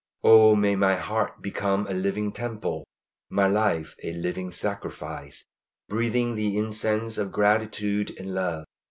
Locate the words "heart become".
0.95-1.85